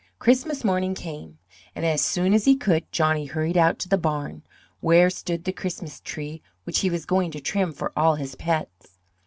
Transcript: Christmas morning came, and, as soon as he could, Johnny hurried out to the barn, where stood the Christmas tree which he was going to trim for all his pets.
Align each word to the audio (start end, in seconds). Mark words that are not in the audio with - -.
Christmas 0.17 0.63
morning 0.63 0.95
came, 0.95 1.37
and, 1.75 1.85
as 1.85 2.01
soon 2.01 2.33
as 2.33 2.45
he 2.45 2.55
could, 2.55 2.91
Johnny 2.91 3.27
hurried 3.27 3.55
out 3.55 3.77
to 3.77 3.87
the 3.87 3.99
barn, 3.99 4.41
where 4.79 5.11
stood 5.11 5.43
the 5.43 5.51
Christmas 5.51 5.99
tree 5.99 6.41
which 6.63 6.79
he 6.79 6.89
was 6.89 7.05
going 7.05 7.29
to 7.29 7.39
trim 7.39 7.71
for 7.71 7.91
all 7.95 8.15
his 8.15 8.33
pets. 8.33 8.97